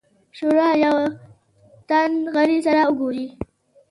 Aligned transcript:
شورا 0.37 0.69
له 0.73 0.77
یوه 0.83 1.03
تن 1.89 2.11
غړي 2.33 2.57
سره 2.65 2.81
وګوري. 2.87 3.25